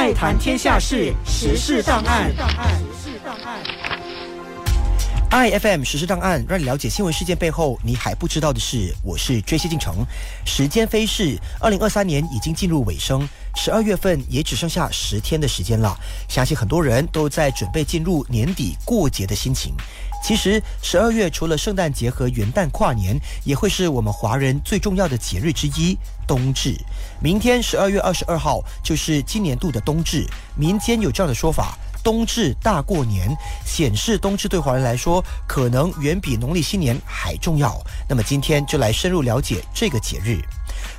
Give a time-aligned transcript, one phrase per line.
[0.00, 2.32] 再谈天下事，时事档案。
[5.30, 8.92] iFM 实时档案，让你了解新闻事件背后你还不知道的事。
[9.00, 10.04] 我是追西进城。
[10.44, 15.96] 时间飞逝，二零二三年已经进入尾声，十二月份也只剩下十天的时间了。
[16.28, 19.72] 相信很多人都在准备进入年底过节的心情。
[20.20, 26.76] 其实，十二月除了圣诞节和元旦跨年，也会是我们华人最重要的节日之一——冬至。
[27.20, 30.26] 明天十二月二十二号就是今年度的冬至，
[30.56, 31.78] 民间有这样的说法。
[32.02, 37.80] 冬至大过年，显示冬至对华人来说，可能远比农历新年还重要。
[38.08, 40.38] 那么今天就来深入了解这个节日。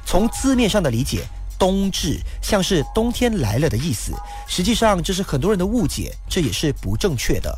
[0.05, 1.23] 从字面上的理解，
[1.57, 4.13] 冬至像是冬天来了的意思，
[4.47, 7.57] 实际上这是很多人的误解，这也是不正确的。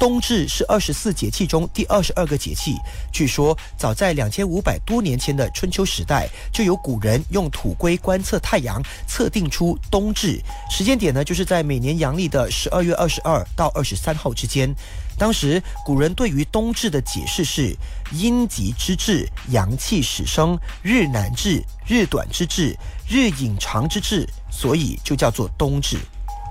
[0.00, 2.74] 冬至是二十四节气中第二十二个节气。
[3.12, 10.40] 据说，早在两千五百多年前的春秋时代，就有古人用土龟观测太阳，测定出冬至
[10.70, 14.74] 时间点呢，就是在每年阳历的十二月二十二到二十三号之间。
[15.18, 17.76] 当时古人对于冬至的解释是：
[18.10, 22.74] 阴极之至，阳气始生，日南至，日短之至，
[23.06, 25.98] 日影长之至，所以就叫做冬至。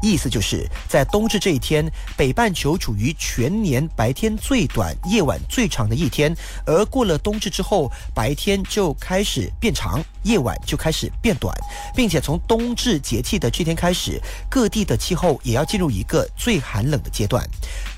[0.02, 11.56] 意思就是在冬至这一天，北半球处于全年白天最短、夜晚最长的一天，而过了冬至之后，白天就开始变长，夜晚就开始变短，
[11.96, 17.46] 并且从冬至节气的这天开始，各地的气候也要进入一个最寒冷的阶段。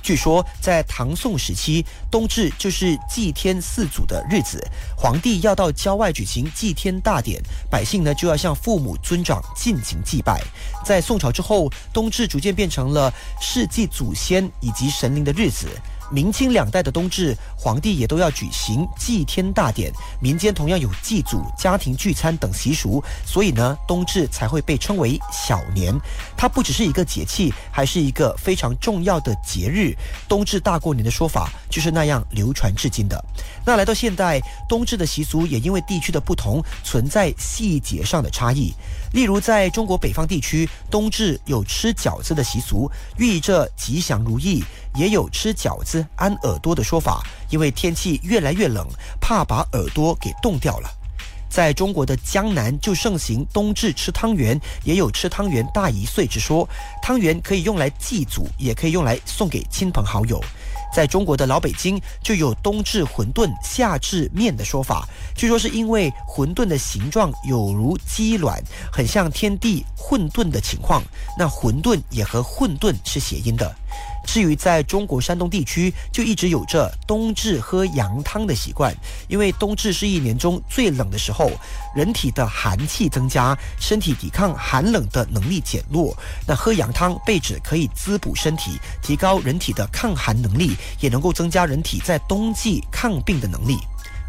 [0.01, 4.61] 据说在唐宋时期，冬至就是祭天四祖的日子，
[4.97, 10.41] 皇帝要到郊外举行祭天大典，百姓呢就要向父母尊长进行祭拜。
[10.85, 11.71] 在宋朝之后。
[11.93, 15.67] 冬至逐渐变成了世祭祖先以及神灵的日子。
[16.11, 25.97] 明清两代的冬至，皇帝也都要举行祭天大典，民间同样有祭祖、家庭聚餐等习俗，所以呢，冬至才会被称为小年。
[26.35, 29.95] 它不只是一个节气，还是一个非常重要的节日。
[30.27, 33.23] 冬至大过年的说法就是那样流传至今的。
[33.65, 38.73] 那来到现代，冬至的习俗也因为地区的不同，存在细节上的差异。
[39.13, 44.63] 例如，在中国北方地区，冬至有吃饺子的习俗，寓意着吉祥如意；
[44.95, 48.87] 也有吃饺子安耳朵的说法，因为天气越来越冷，
[49.19, 50.89] 怕把耳朵给冻掉了。
[51.49, 56.67] 在中国的江南，就盛行冬至吃汤圆，也有吃汤圆大一岁之说。
[57.01, 60.41] 汤圆可以用来祭祖，也可以用来送给亲朋好友。
[60.93, 65.07] 在中国的老北京，就有冬至馄饨，夏至面的说法。
[65.35, 71.03] 据说是因为馄饨的形状有如鸡卵，很像天地混沌的情况。
[71.37, 73.73] 那馄饨也和混沌是谐音的。
[74.25, 78.95] 至于在中国山东地区，就一直有着冬至喝羊汤的习惯，
[79.27, 81.51] 因为冬至是一年中最冷的时候，
[81.95, 86.15] 人体的寒气增加，身体抵抗寒冷的能力减弱。
[86.47, 93.77] 那喝羊汤被指可以滋补身体，提高人体的抗寒能力，也能够增加人体在冬季抗病的能力。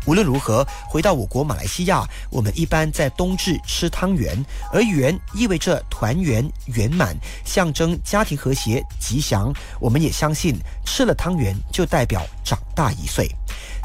[0.04, 9.52] 无论如何，回到我国马来西亚，我们一般在冬至吃汤圆，而圆意味着团圆圆满，象征家庭和谐吉祥。
[9.80, 13.30] 我们也相信吃了汤圆就代表长大一岁。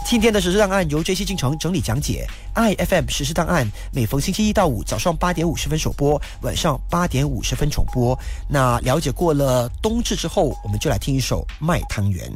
[0.05, 8.17] 今天的实时档案由 J C 进城整理讲解，I F M 实时档案每逢星期一到五早上八点五十分首播，晚上八点五十分重播。
[8.47, 12.31] 那了解过了冬至之后，我们就来听一首卖汤圆。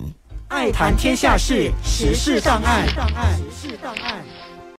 [0.52, 2.86] 爱谈天下事，时事档案。
[2.86, 2.94] 时
[3.70, 4.22] 事档案。